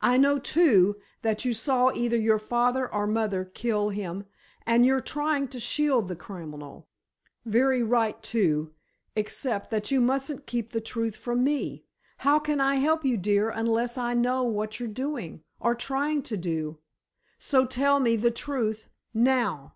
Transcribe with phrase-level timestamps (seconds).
[0.00, 4.26] I know, too, that you saw either your father or mother kill him
[4.64, 6.86] and you're trying to shield the criminal.
[7.44, 8.74] Very right, too,
[9.16, 11.82] except that you mustn't keep the truth from me.
[12.18, 16.78] How can I help you, dear, unless I know what you're doing—or trying to do?
[17.40, 19.74] So, tell me the truth—now."